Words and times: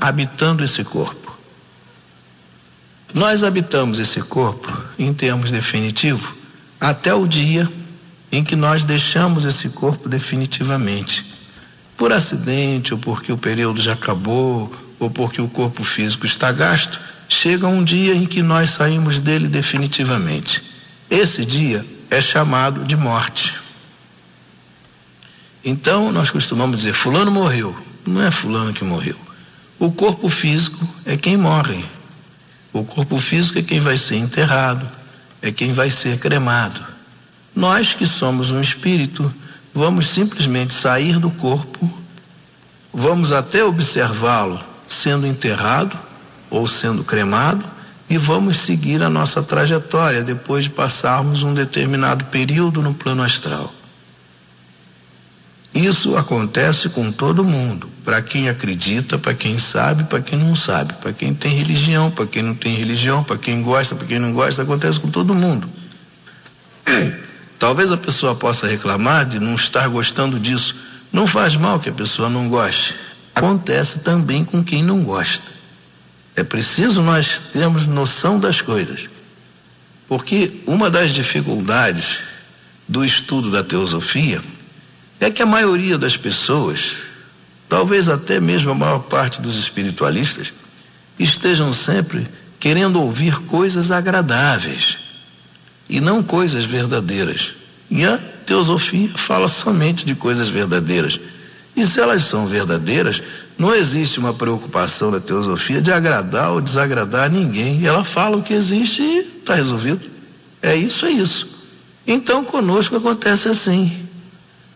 habitando 0.00 0.64
esse 0.64 0.84
corpo. 0.84 1.36
Nós 3.12 3.44
habitamos 3.44 3.98
esse 3.98 4.20
corpo, 4.22 4.72
em 4.98 5.12
termos 5.14 5.50
definitivos, 5.50 6.34
até 6.80 7.14
o 7.14 7.26
dia 7.26 7.70
em 8.32 8.42
que 8.42 8.56
nós 8.56 8.84
deixamos 8.84 9.44
esse 9.44 9.68
corpo 9.70 10.08
definitivamente. 10.08 11.32
Por 11.96 12.12
acidente, 12.12 12.92
ou 12.92 12.98
porque 12.98 13.32
o 13.32 13.38
período 13.38 13.80
já 13.80 13.92
acabou, 13.92 14.72
ou 14.98 15.08
porque 15.08 15.40
o 15.40 15.48
corpo 15.48 15.84
físico 15.84 16.26
está 16.26 16.50
gasto, 16.50 16.98
chega 17.28 17.68
um 17.68 17.84
dia 17.84 18.14
em 18.14 18.26
que 18.26 18.42
nós 18.42 18.70
saímos 18.70 19.20
dele 19.20 19.46
definitivamente. 19.46 20.62
Esse 21.08 21.44
dia 21.44 21.86
é 22.10 22.20
chamado 22.20 22.84
de 22.84 22.96
morte. 22.96 23.54
Então 25.64 26.10
nós 26.10 26.30
costumamos 26.30 26.78
dizer: 26.78 26.92
Fulano 26.92 27.30
morreu. 27.30 27.76
Não 28.06 28.22
é 28.22 28.30
Fulano 28.30 28.72
que 28.72 28.84
morreu. 28.84 29.16
O 29.84 29.92
corpo 29.92 30.30
físico 30.30 30.82
é 31.04 31.14
quem 31.14 31.36
morre. 31.36 31.84
O 32.72 32.82
corpo 32.84 33.18
físico 33.18 33.58
é 33.58 33.62
quem 33.62 33.80
vai 33.80 33.98
ser 33.98 34.16
enterrado, 34.16 34.88
é 35.42 35.52
quem 35.52 35.74
vai 35.74 35.90
ser 35.90 36.18
cremado. 36.18 36.80
Nós 37.54 37.92
que 37.92 38.06
somos 38.06 38.50
um 38.50 38.62
espírito, 38.62 39.30
vamos 39.74 40.06
simplesmente 40.06 40.72
sair 40.72 41.18
do 41.18 41.30
corpo, 41.30 41.92
vamos 42.94 43.30
até 43.30 43.62
observá-lo 43.62 44.58
sendo 44.88 45.26
enterrado 45.26 45.98
ou 46.48 46.66
sendo 46.66 47.04
cremado 47.04 47.62
e 48.08 48.16
vamos 48.16 48.56
seguir 48.56 49.02
a 49.02 49.10
nossa 49.10 49.42
trajetória 49.42 50.22
depois 50.22 50.64
de 50.64 50.70
passarmos 50.70 51.42
um 51.42 51.52
determinado 51.52 52.24
período 52.24 52.80
no 52.80 52.94
plano 52.94 53.22
astral. 53.22 53.70
Isso 55.74 56.16
acontece 56.16 56.88
com 56.90 57.10
todo 57.10 57.42
mundo, 57.42 57.90
para 58.04 58.22
quem 58.22 58.48
acredita, 58.48 59.18
para 59.18 59.34
quem 59.34 59.58
sabe, 59.58 60.04
para 60.04 60.20
quem 60.20 60.38
não 60.38 60.54
sabe, 60.54 60.92
para 60.94 61.12
quem 61.12 61.34
tem 61.34 61.58
religião, 61.58 62.12
para 62.12 62.26
quem 62.26 62.44
não 62.44 62.54
tem 62.54 62.76
religião, 62.76 63.24
para 63.24 63.36
quem 63.36 63.60
gosta, 63.60 63.96
para 63.96 64.06
quem 64.06 64.20
não 64.20 64.32
gosta, 64.32 64.62
acontece 64.62 65.00
com 65.00 65.10
todo 65.10 65.34
mundo. 65.34 65.68
Talvez 67.58 67.90
a 67.90 67.96
pessoa 67.96 68.36
possa 68.36 68.68
reclamar 68.68 69.26
de 69.26 69.40
não 69.40 69.56
estar 69.56 69.88
gostando 69.88 70.38
disso. 70.38 70.76
Não 71.12 71.26
faz 71.26 71.56
mal 71.56 71.80
que 71.80 71.88
a 71.88 71.92
pessoa 71.92 72.28
não 72.28 72.48
goste. 72.48 72.94
Acontece 73.34 74.04
também 74.04 74.44
com 74.44 74.62
quem 74.62 74.82
não 74.82 75.02
gosta. 75.02 75.50
É 76.36 76.44
preciso 76.44 77.02
nós 77.02 77.40
termos 77.52 77.84
noção 77.86 78.38
das 78.38 78.60
coisas. 78.60 79.08
Porque 80.06 80.60
uma 80.66 80.88
das 80.88 81.12
dificuldades 81.12 82.20
do 82.86 83.04
estudo 83.04 83.50
da 83.50 83.64
teosofia 83.64 84.40
é 85.20 85.30
que 85.30 85.42
a 85.42 85.46
maioria 85.46 85.96
das 85.96 86.16
pessoas, 86.16 86.96
talvez 87.68 88.08
até 88.08 88.40
mesmo 88.40 88.70
a 88.70 88.74
maior 88.74 89.00
parte 89.00 89.40
dos 89.40 89.56
espiritualistas, 89.58 90.52
estejam 91.18 91.72
sempre 91.72 92.26
querendo 92.58 93.00
ouvir 93.00 93.40
coisas 93.40 93.90
agradáveis 93.90 94.98
e 95.88 96.00
não 96.00 96.22
coisas 96.22 96.64
verdadeiras. 96.64 97.52
E 97.90 98.04
a 98.04 98.18
teosofia 98.46 99.10
fala 99.14 99.48
somente 99.48 100.04
de 100.04 100.14
coisas 100.14 100.48
verdadeiras. 100.48 101.20
E 101.76 101.86
se 101.86 102.00
elas 102.00 102.22
são 102.22 102.46
verdadeiras, 102.46 103.22
não 103.58 103.74
existe 103.74 104.18
uma 104.18 104.32
preocupação 104.32 105.10
da 105.10 105.20
teosofia 105.20 105.80
de 105.80 105.92
agradar 105.92 106.52
ou 106.52 106.60
desagradar 106.60 107.30
ninguém. 107.30 107.84
Ela 107.86 108.04
fala 108.04 108.36
o 108.36 108.42
que 108.42 108.54
existe 108.54 109.02
e 109.02 109.18
está 109.38 109.54
resolvido. 109.54 110.00
É 110.62 110.74
isso, 110.74 111.06
é 111.06 111.10
isso. 111.10 111.66
Então 112.06 112.44
conosco 112.44 112.96
acontece 112.96 113.48
assim. 113.48 113.92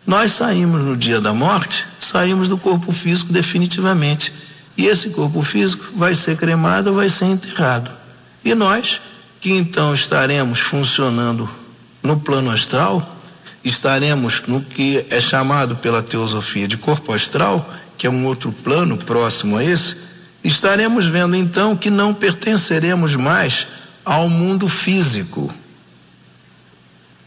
Nós 0.08 0.32
saímos 0.32 0.80
no 0.80 0.96
dia 0.96 1.20
da 1.20 1.34
morte, 1.34 1.86
saímos 2.00 2.48
do 2.48 2.56
corpo 2.56 2.90
físico 2.92 3.30
definitivamente. 3.30 4.32
E 4.74 4.86
esse 4.86 5.10
corpo 5.10 5.42
físico 5.42 5.84
vai 5.96 6.14
ser 6.14 6.38
cremado, 6.38 6.94
vai 6.94 7.10
ser 7.10 7.26
enterrado. 7.26 7.90
E 8.42 8.54
nós, 8.54 9.02
que 9.38 9.52
então 9.52 9.92
estaremos 9.92 10.60
funcionando 10.60 11.46
no 12.02 12.18
plano 12.18 12.50
astral, 12.50 13.18
estaremos 13.62 14.44
no 14.46 14.62
que 14.62 15.04
é 15.10 15.20
chamado 15.20 15.76
pela 15.76 16.02
teosofia 16.02 16.66
de 16.66 16.78
corpo 16.78 17.12
astral, 17.12 17.70
que 17.98 18.06
é 18.06 18.10
um 18.10 18.24
outro 18.24 18.50
plano 18.50 18.96
próximo 18.96 19.58
a 19.58 19.64
esse, 19.64 19.94
estaremos 20.42 21.04
vendo 21.04 21.36
então 21.36 21.76
que 21.76 21.90
não 21.90 22.14
pertenceremos 22.14 23.14
mais 23.14 23.66
ao 24.06 24.26
mundo 24.26 24.68
físico, 24.68 25.52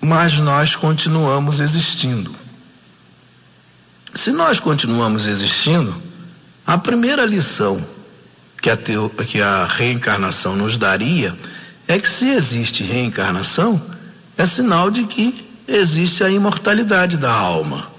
mas 0.02 0.40
nós 0.40 0.76
continuamos 0.76 1.60
existindo. 1.60 2.41
Se 4.14 4.32
nós 4.32 4.60
continuamos 4.60 5.26
existindo, 5.26 5.96
a 6.66 6.78
primeira 6.78 7.26
lição 7.26 7.84
que 8.62 8.70
a, 8.70 8.78
teo, 8.78 9.10
que 9.10 9.42
a 9.42 9.66
reencarnação 9.66 10.56
nos 10.56 10.78
daria 10.78 11.36
é 11.88 11.98
que 11.98 12.10
se 12.10 12.30
existe 12.30 12.84
reencarnação, 12.84 13.82
é 14.38 14.46
sinal 14.46 14.92
de 14.92 15.04
que 15.06 15.50
existe 15.68 16.24
a 16.24 16.30
imortalidade 16.30 17.18
da 17.18 17.32
alma. 17.32 17.90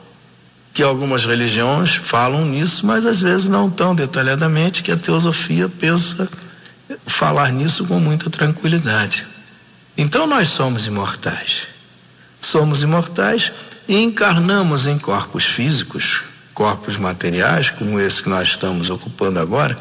Que 0.73 0.83
algumas 0.83 1.25
religiões 1.27 1.95
falam 1.95 2.47
nisso, 2.47 2.87
mas 2.87 3.05
às 3.05 3.21
vezes 3.21 3.49
não 3.49 3.69
tão 3.69 3.95
detalhadamente, 3.95 4.83
que 4.83 4.93
a 4.93 4.97
teosofia 4.97 5.69
pensa 5.69 6.29
falar 7.07 7.53
nisso 7.53 7.85
com 7.85 7.99
muita 7.99 8.31
tranquilidade. 8.31 9.27
Então 9.97 10.27
nós 10.27 10.49
somos 10.49 10.87
imortais. 10.87 11.69
Somos 12.41 12.83
imortais 12.83 13.53
e 13.89 13.97
encarnamos 13.97 14.87
em 14.87 14.99
corpos 14.99 15.45
físicos, 15.45 16.23
corpos 16.55 16.97
materiais, 16.97 17.71
como 17.71 17.99
esse 17.99 18.23
que 18.23 18.29
nós 18.29 18.49
estamos 18.49 18.91
ocupando 18.91 19.39
agora, 19.39 19.77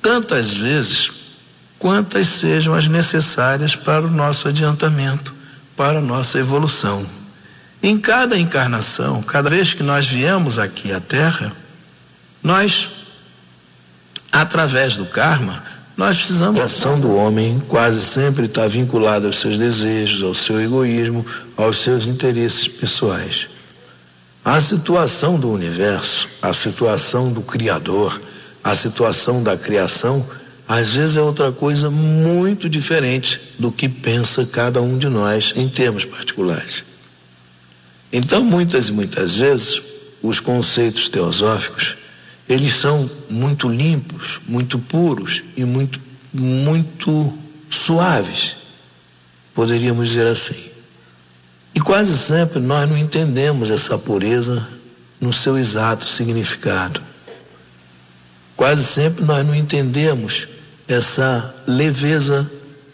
tantas 0.00 0.54
vezes 0.54 1.12
quantas 1.78 2.26
sejam 2.28 2.74
as 2.74 2.88
necessárias 2.88 3.76
para 3.76 4.06
o 4.06 4.10
nosso 4.10 4.48
adiantamento, 4.48 5.34
para 5.76 5.98
a 5.98 6.02
nossa 6.02 6.38
evolução. 6.38 7.04
Em 7.82 7.98
cada 7.98 8.38
encarnação, 8.38 9.22
cada 9.22 9.50
vez 9.50 9.74
que 9.74 9.82
nós 9.82 10.06
viemos 10.06 10.58
aqui 10.58 10.92
à 10.92 11.00
Terra, 11.00 11.52
nós, 12.42 12.90
através 14.32 14.96
do 14.96 15.04
karma, 15.04 15.62
nós 15.96 16.16
precisamos. 16.16 16.60
A 16.60 16.64
ação 16.64 17.00
do 17.00 17.14
homem 17.14 17.60
quase 17.68 18.00
sempre 18.00 18.46
está 18.46 18.66
vinculada 18.66 19.26
aos 19.26 19.36
seus 19.36 19.56
desejos, 19.56 20.22
ao 20.22 20.34
seu 20.34 20.60
egoísmo, 20.60 21.24
aos 21.56 21.78
seus 21.78 22.06
interesses 22.06 22.66
pessoais. 22.66 23.48
A 24.44 24.60
situação 24.60 25.38
do 25.38 25.50
universo, 25.50 26.28
a 26.42 26.52
situação 26.52 27.32
do 27.32 27.40
Criador, 27.42 28.20
a 28.62 28.74
situação 28.74 29.42
da 29.42 29.56
criação, 29.56 30.24
às 30.66 30.94
vezes 30.94 31.16
é 31.16 31.22
outra 31.22 31.52
coisa 31.52 31.90
muito 31.90 32.68
diferente 32.68 33.40
do 33.58 33.70
que 33.70 33.88
pensa 33.88 34.44
cada 34.46 34.82
um 34.82 34.98
de 34.98 35.08
nós 35.08 35.52
em 35.56 35.68
termos 35.68 36.04
particulares. 36.04 36.84
Então, 38.12 38.42
muitas 38.42 38.88
e 38.88 38.92
muitas 38.92 39.36
vezes, 39.36 39.82
os 40.22 40.40
conceitos 40.40 41.08
teosóficos 41.08 41.96
eles 42.48 42.74
são 42.74 43.08
muito 43.30 43.68
limpos, 43.68 44.40
muito 44.46 44.78
puros 44.78 45.42
e 45.56 45.64
muito, 45.64 46.00
muito 46.32 47.32
suaves, 47.70 48.56
poderíamos 49.54 50.08
dizer 50.08 50.26
assim. 50.26 50.70
E 51.74 51.80
quase 51.80 52.16
sempre 52.16 52.60
nós 52.60 52.88
não 52.88 52.96
entendemos 52.96 53.70
essa 53.70 53.98
pureza 53.98 54.66
no 55.20 55.32
seu 55.32 55.58
exato 55.58 56.06
significado. 56.06 57.02
Quase 58.56 58.84
sempre 58.84 59.24
nós 59.24 59.44
não 59.44 59.54
entendemos 59.54 60.48
essa 60.86 61.62
leveza 61.66 62.48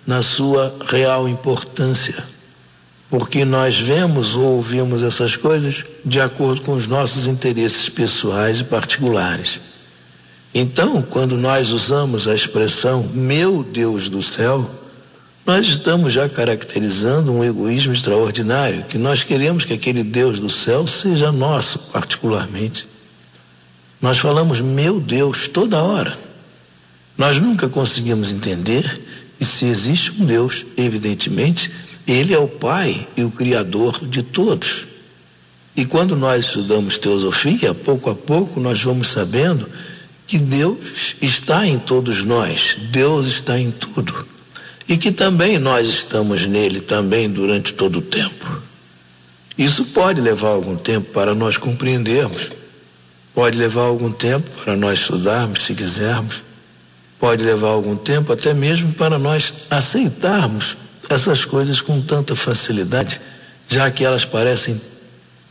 na 0.06 0.22
sua 0.22 0.74
real 0.88 1.28
importância 1.28 2.29
porque 3.10 3.44
nós 3.44 3.76
vemos 3.76 4.36
ou 4.36 4.56
ouvimos 4.56 5.02
essas 5.02 5.34
coisas 5.34 5.84
de 6.04 6.20
acordo 6.20 6.62
com 6.62 6.72
os 6.72 6.86
nossos 6.86 7.26
interesses 7.26 7.88
pessoais 7.88 8.60
e 8.60 8.64
particulares. 8.64 9.60
Então, 10.54 11.02
quando 11.02 11.36
nós 11.36 11.70
usamos 11.70 12.28
a 12.28 12.34
expressão 12.34 13.08
meu 13.12 13.64
Deus 13.64 14.08
do 14.08 14.22
céu, 14.22 14.68
nós 15.44 15.66
estamos 15.66 16.12
já 16.12 16.28
caracterizando 16.28 17.32
um 17.32 17.42
egoísmo 17.42 17.92
extraordinário, 17.92 18.84
que 18.84 18.96
nós 18.96 19.24
queremos 19.24 19.64
que 19.64 19.72
aquele 19.72 20.04
Deus 20.04 20.38
do 20.38 20.48
céu 20.48 20.86
seja 20.86 21.32
nosso, 21.32 21.90
particularmente. 21.92 22.86
Nós 24.00 24.18
falamos 24.18 24.60
meu 24.60 25.00
Deus 25.00 25.48
toda 25.48 25.82
hora. 25.82 26.16
Nós 27.18 27.38
nunca 27.38 27.68
conseguimos 27.68 28.32
entender 28.32 29.00
que 29.36 29.44
se 29.44 29.64
existe 29.66 30.12
um 30.20 30.24
Deus, 30.24 30.64
evidentemente, 30.76 31.70
ele 32.06 32.34
é 32.34 32.38
o 32.38 32.48
Pai 32.48 33.06
e 33.16 33.24
o 33.24 33.30
Criador 33.30 34.06
de 34.06 34.22
todos. 34.22 34.86
E 35.76 35.84
quando 35.84 36.16
nós 36.16 36.46
estudamos 36.46 36.98
teosofia, 36.98 37.72
pouco 37.72 38.10
a 38.10 38.14
pouco 38.14 38.60
nós 38.60 38.82
vamos 38.82 39.08
sabendo 39.08 39.68
que 40.26 40.38
Deus 40.38 41.16
está 41.20 41.66
em 41.66 41.78
todos 41.78 42.24
nós, 42.24 42.76
Deus 42.90 43.26
está 43.26 43.58
em 43.58 43.70
tudo. 43.70 44.26
E 44.88 44.96
que 44.96 45.12
também 45.12 45.58
nós 45.58 45.88
estamos 45.88 46.46
nele 46.46 46.80
também 46.80 47.30
durante 47.30 47.72
todo 47.74 48.00
o 48.00 48.02
tempo. 48.02 48.62
Isso 49.56 49.84
pode 49.86 50.20
levar 50.20 50.48
algum 50.48 50.76
tempo 50.76 51.12
para 51.12 51.34
nós 51.34 51.56
compreendermos, 51.56 52.50
Pode 53.34 53.56
levar 53.56 53.82
algum 53.82 54.10
tempo 54.10 54.50
para 54.62 54.76
nós 54.76 55.00
estudarmos, 55.00 55.62
se 55.62 55.74
quisermos. 55.74 56.42
Pode 57.18 57.42
levar 57.42 57.68
algum 57.68 57.96
tempo 57.96 58.32
até 58.32 58.52
mesmo 58.52 58.92
para 58.92 59.18
nós 59.18 59.52
aceitarmos 59.70 60.76
essas 61.08 61.44
coisas 61.44 61.80
com 61.80 62.00
tanta 62.00 62.36
facilidade, 62.36 63.20
já 63.68 63.90
que 63.90 64.04
elas 64.04 64.24
parecem 64.24 64.80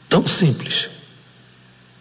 tão 0.07 0.25
simples. 0.27 0.89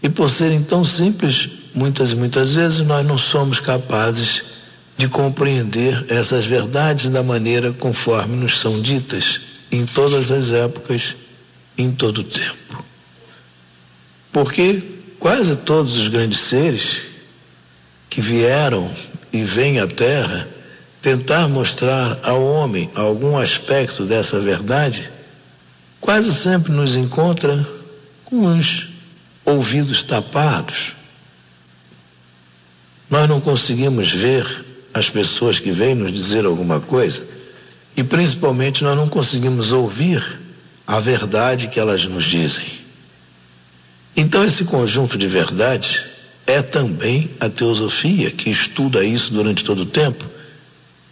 E 0.02 0.08
por 0.08 0.28
serem 0.28 0.62
tão 0.62 0.84
simples, 0.84 1.48
muitas 1.74 2.12
e 2.12 2.16
muitas 2.16 2.54
vezes 2.54 2.80
nós 2.80 3.06
não 3.06 3.18
somos 3.18 3.60
capazes 3.60 4.44
de 4.96 5.08
compreender 5.08 6.04
essas 6.08 6.44
verdades 6.44 7.08
da 7.08 7.22
maneira 7.22 7.72
conforme 7.72 8.36
nos 8.36 8.58
são 8.58 8.80
ditas 8.80 9.40
em 9.70 9.86
todas 9.86 10.32
as 10.32 10.50
épocas, 10.50 11.14
em 11.76 11.92
todo 11.92 12.18
o 12.18 12.24
tempo. 12.24 12.84
Porque 14.32 14.82
quase 15.18 15.56
todos 15.56 15.96
os 15.96 16.08
grandes 16.08 16.40
seres 16.40 17.02
que 18.10 18.20
vieram 18.20 18.90
e 19.32 19.42
vêm 19.42 19.78
à 19.78 19.86
Terra 19.86 20.48
tentar 21.00 21.48
mostrar 21.48 22.18
ao 22.22 22.42
homem 22.42 22.90
algum 22.94 23.38
aspecto 23.38 24.04
dessa 24.04 24.40
verdade, 24.40 25.10
quase 26.00 26.32
sempre 26.34 26.72
nos 26.72 26.96
encontra 26.96 27.66
com 28.24 28.58
os 28.58 28.88
ouvidos 29.44 30.02
tapados. 30.02 30.94
Nós 33.08 33.28
não 33.28 33.40
conseguimos 33.40 34.10
ver 34.10 34.64
as 34.92 35.08
pessoas 35.08 35.58
que 35.58 35.70
vêm 35.70 35.94
nos 35.94 36.12
dizer 36.12 36.44
alguma 36.44 36.80
coisa 36.80 37.22
e 37.96 38.02
principalmente 38.02 38.82
nós 38.84 38.96
não 38.96 39.08
conseguimos 39.08 39.72
ouvir 39.72 40.40
a 40.86 41.00
verdade 41.00 41.68
que 41.68 41.78
elas 41.80 42.04
nos 42.04 42.24
dizem. 42.24 42.66
Então, 44.16 44.44
esse 44.44 44.64
conjunto 44.64 45.16
de 45.16 45.28
verdades 45.28 46.02
é 46.46 46.60
também 46.60 47.30
a 47.38 47.48
teosofia, 47.48 48.30
que 48.30 48.50
estuda 48.50 49.04
isso 49.04 49.32
durante 49.32 49.62
todo 49.62 49.82
o 49.82 49.86
tempo 49.86 50.37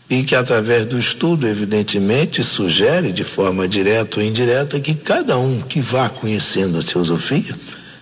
e 0.08 0.22
que, 0.22 0.34
através 0.34 0.86
do 0.86 0.98
estudo, 0.98 1.48
evidentemente, 1.48 2.42
sugere 2.42 3.12
de 3.12 3.24
forma 3.24 3.66
direta 3.66 4.20
ou 4.20 4.26
indireta 4.26 4.78
que 4.78 4.94
cada 4.94 5.36
um 5.36 5.60
que 5.60 5.80
vá 5.80 6.08
conhecendo 6.08 6.78
a 6.78 6.82
teosofia 6.82 7.54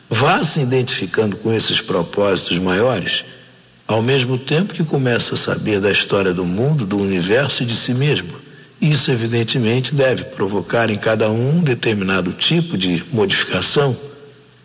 vá 0.09 0.43
se 0.45 0.61
identificando 0.61 1.37
com 1.37 1.53
esses 1.53 1.81
propósitos 1.81 2.59
maiores, 2.59 3.25
ao 3.89 4.03
mesmo 4.03 4.39
tempo 4.39 4.75
que 4.75 4.85
começa 4.85 5.35
a 5.35 5.39
saber 5.39 5.81
da 5.81 5.91
história 5.91 6.33
do 6.33 6.45
mundo, 6.45 6.85
do 6.87 6.99
universo 6.99 7.62
e 7.62 7.67
de 7.67 7.75
si 7.75 7.95
mesmo. 7.95 8.29
Isso, 8.81 9.11
evidentemente, 9.11 9.95
deve 9.95 10.25
provocar 10.25 10.91
em 10.91 10.97
cada 10.97 11.31
um 11.31 11.59
um 11.59 11.62
determinado 11.62 12.33
tipo 12.33 12.77
de 12.77 13.03
modificação 13.12 13.97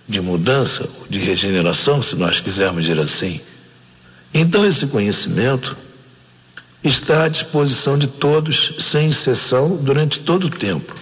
de 0.08 0.20
mudança, 0.20 0.90
de 1.08 1.20
regeneração, 1.20 2.02
se 2.02 2.16
nós 2.16 2.42
quisermos 2.42 2.84
dizer 2.84 3.00
assim. 3.00 3.40
Então, 4.34 4.66
esse 4.66 4.88
conhecimento 4.88 5.78
está 6.84 7.26
à 7.26 7.28
disposição 7.28 7.98
de 7.98 8.08
todos, 8.08 8.76
sem 8.80 9.10
exceção, 9.10 9.78
durante 9.78 10.20
todo 10.20 10.46
o 10.46 10.50
tempo. 10.50 10.96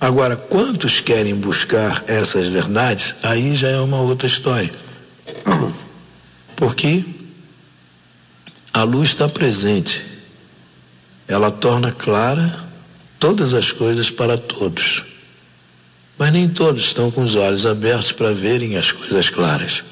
Agora, 0.00 0.36
quantos 0.36 1.00
querem 1.00 1.34
buscar 1.34 2.04
essas 2.06 2.48
verdades, 2.48 3.16
aí 3.22 3.54
já 3.54 3.68
é 3.68 3.80
uma 3.80 4.00
outra 4.00 4.26
história. 4.26 4.70
Porque 6.56 7.04
a 8.72 8.82
luz 8.82 9.10
está 9.10 9.28
presente, 9.28 10.02
ela 11.28 11.50
torna 11.50 11.92
clara 11.92 12.64
todas 13.18 13.52
as 13.52 13.72
coisas 13.72 14.10
para 14.10 14.38
todos. 14.38 15.04
Mas 16.18 16.32
nem 16.32 16.48
todos 16.48 16.84
estão 16.84 17.10
com 17.10 17.22
os 17.22 17.34
olhos 17.34 17.64
abertos 17.64 18.12
para 18.12 18.32
verem 18.32 18.76
as 18.76 18.92
coisas 18.92 19.28
claras. 19.28 19.82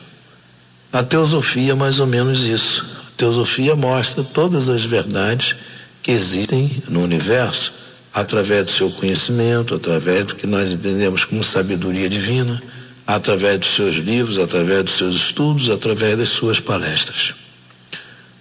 A 0.93 1.03
teosofia 1.03 1.73
é 1.73 1.75
mais 1.75 2.01
ou 2.01 2.07
menos 2.07 2.45
isso. 2.45 2.98
Teosofia 3.19 3.75
mostra 3.75 4.23
todas 4.23 4.69
as 4.69 4.85
verdades 4.85 5.57
que 6.05 6.13
existem 6.13 6.71
no 6.89 7.03
universo 7.03 7.75
através 8.15 8.65
do 8.67 8.71
seu 8.71 8.91
conhecimento, 8.91 9.75
através 9.75 10.25
do 10.27 10.37
que 10.37 10.47
nós 10.47 10.73
entendemos 10.73 11.25
como 11.25 11.43
sabedoria 11.43 12.09
divina, 12.09 12.63
através 13.05 13.59
dos 13.59 13.71
seus 13.71 13.97
livros, 13.97 14.39
através 14.39 14.85
dos 14.85 14.95
seus 14.95 15.17
estudos, 15.17 15.69
através 15.69 16.17
das 16.17 16.29
suas 16.29 16.61
palestras. 16.61 17.35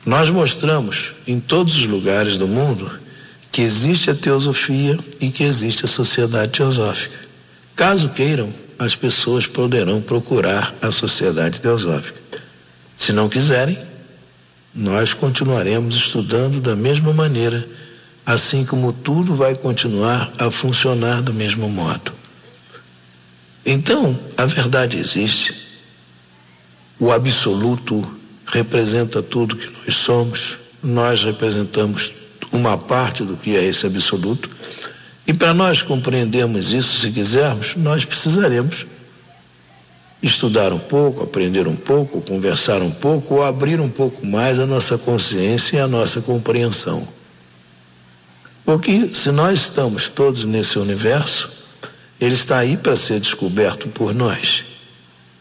Nós 0.06 0.30
mostramos 0.30 1.14
em 1.26 1.40
todos 1.40 1.76
os 1.76 1.88
lugares 1.88 2.38
do 2.38 2.48
mundo 2.48 2.90
que 3.52 3.64
existe 3.64 4.12
a 4.12 4.16
teosofia 4.16 4.96
e 5.20 5.32
que 5.32 5.44
existe 5.44 5.86
a 5.86 5.88
sociedade 5.88 6.52
teosófica. 6.52 7.18
Caso 7.76 8.10
queiram, 8.10 8.54
as 8.78 8.96
pessoas 8.96 9.48
poderão 9.48 10.00
procurar 10.02 10.76
a 10.84 10.92
Sociedade 10.92 11.60
Teosófica. 11.60 12.20
Se 12.96 13.12
não 13.12 13.28
quiserem, 13.28 13.78
nós 14.78 15.12
continuaremos 15.12 15.96
estudando 15.96 16.62
da 16.62 16.76
mesma 16.76 17.12
maneira, 17.12 17.68
assim 18.24 18.64
como 18.64 18.94
tudo 18.94 19.34
vai 19.34 19.56
continuar 19.56 20.32
a 20.38 20.52
funcionar 20.52 21.24
do 21.24 21.34
mesmo 21.34 21.68
modo. 21.68 22.14
Então, 23.66 24.18
a 24.38 24.46
verdade 24.46 24.98
existe. 24.98 25.56
O 27.00 27.12
absoluto 27.12 28.04
representa 28.46 29.22
tudo 29.24 29.58
que 29.58 29.66
nós 29.66 29.96
somos, 29.96 30.58
nós 30.84 31.24
representamos 31.24 32.12
uma 32.52 32.78
parte 32.78 33.24
do 33.24 33.36
que 33.36 33.58
é 33.58 33.66
esse 33.66 33.88
absoluto. 33.88 34.48
E 35.26 35.34
para 35.34 35.56
nós 35.56 35.82
compreendermos 35.82 36.72
isso, 36.72 37.00
se 37.00 37.12
quisermos, 37.12 37.76
nós 37.76 38.06
precisaremos 38.06 38.86
estudar 40.22 40.74
um 40.74 40.80
pouco, 40.80 41.24
aprender 41.24 41.68
um 41.68 41.76
pouco, 41.76 42.22
conversar 42.22 42.82
um 42.82 42.92
pouco, 42.92 43.36
ou 43.36 43.44
abrir 43.44 43.80
um 43.80 43.90
pouco 43.90 44.26
mais 44.26 44.60
a 44.60 44.66
nossa 44.66 44.98
consciência 44.98 45.78
e 45.78 45.80
a 45.80 45.88
nossa 45.88 46.22
compreensão. 46.22 47.08
Porque 48.66 49.12
se 49.14 49.32
nós 49.32 49.62
estamos 49.62 50.10
todos 50.10 50.44
nesse 50.44 50.78
universo, 50.78 51.50
ele 52.20 52.34
está 52.34 52.58
aí 52.58 52.76
para 52.76 52.96
ser 52.96 53.20
descoberto 53.20 53.88
por 53.90 54.14
nós. 54.14 54.66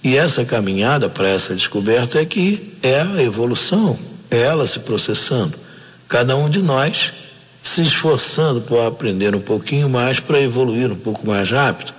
E 0.05 0.17
essa 0.17 0.45
caminhada 0.45 1.09
para 1.09 1.29
essa 1.29 1.55
descoberta 1.55 2.21
é 2.21 2.25
que 2.25 2.75
é 2.83 3.01
a 3.01 3.23
evolução, 3.23 3.99
é 4.31 4.43
ela 4.43 4.67
se 4.67 4.81
processando. 4.81 5.59
Cada 6.07 6.37
um 6.37 6.49
de 6.49 6.61
nós 6.61 7.13
se 7.61 7.83
esforçando 7.83 8.61
para 8.61 8.87
aprender 8.87 9.35
um 9.35 9.41
pouquinho 9.41 9.91
mais, 9.91 10.21
para 10.21 10.41
evoluir 10.41 10.93
um 10.93 10.97
pouco 10.97 11.27
mais 11.27 11.51
rápido, 11.51 11.93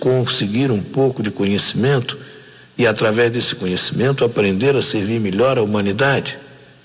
conseguir 0.00 0.70
um 0.70 0.82
pouco 0.82 1.22
de 1.22 1.30
conhecimento 1.30 2.18
e, 2.76 2.86
através 2.86 3.32
desse 3.32 3.54
conhecimento, 3.54 4.24
aprender 4.24 4.76
a 4.76 4.82
servir 4.82 5.20
melhor 5.20 5.58
a 5.58 5.62
humanidade, 5.62 6.38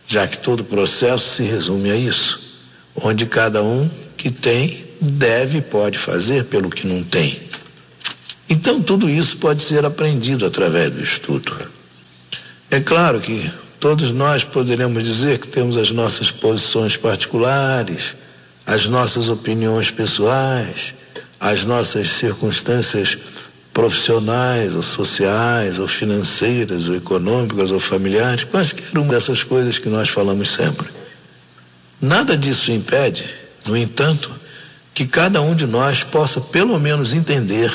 já 0.06 0.28
que 0.28 0.38
todo 0.38 0.62
o 0.62 0.66
processo 0.66 1.36
se 1.36 1.44
resume 1.44 1.92
a 1.92 1.96
isso, 1.96 2.62
onde 2.96 3.26
cada 3.26 3.64
um 3.64 3.90
que 4.16 4.30
tem 4.30 4.86
deve 5.00 5.60
e 5.60 5.62
pode 5.62 5.98
fazer 5.98 6.46
pelo 6.46 6.70
que 6.70 6.88
não 6.88 7.04
tem. 7.04 7.40
Então, 8.50 8.82
tudo 8.82 9.10
isso 9.10 9.38
pode 9.38 9.62
ser 9.62 9.86
aprendido 9.86 10.46
através 10.46 10.92
do 10.92 11.04
estudo. 11.04 11.54
É 12.72 12.80
claro 12.80 13.20
que 13.20 13.52
Todos 13.80 14.12
nós 14.12 14.44
poderemos 14.44 15.04
dizer 15.04 15.38
que 15.38 15.48
temos 15.48 15.78
as 15.78 15.92
nossas 15.92 16.32
posições 16.32 16.98
particulares, 16.98 18.16
as 18.66 18.88
nossas 18.88 19.30
opiniões 19.30 19.92
pessoais, 19.92 20.96
as 21.40 21.64
nossas 21.64 22.10
circunstâncias 22.10 23.18
profissionais, 23.74 24.74
ou 24.74 24.82
sociais, 24.82 25.78
ou 25.78 25.88
financeiras, 25.88 26.90
ou 26.90 26.96
econômicas, 26.96 27.72
ou 27.72 27.80
familiares, 27.80 28.44
quaisquer 28.44 28.98
uma 28.98 29.14
dessas 29.14 29.44
coisas 29.44 29.78
que 29.78 29.88
nós 29.88 30.10
falamos 30.10 30.50
sempre. 30.50 30.88
Nada 32.02 32.36
disso 32.36 32.72
impede, 32.72 33.26
no 33.66 33.78
entanto, 33.78 34.34
que 34.94 35.06
cada 35.06 35.42
um 35.42 35.54
de 35.54 35.68
nós 35.68 36.04
possa 36.04 36.42
pelo 36.42 36.80
menos 36.80 37.14
entender 37.14 37.72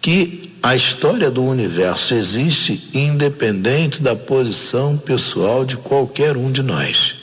que 0.00 0.52
a 0.62 0.74
história 0.74 1.30
do 1.30 1.44
universo 1.44 2.14
existe 2.14 2.90
independente 2.92 4.02
da 4.02 4.16
posição 4.16 4.98
pessoal 4.98 5.64
de 5.64 5.76
qualquer 5.76 6.36
um 6.36 6.50
de 6.50 6.62
nós. 6.62 7.17